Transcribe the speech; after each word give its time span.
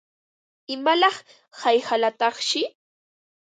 ¿Imalaq 0.73 1.15
hayqalataqshi? 1.59 2.63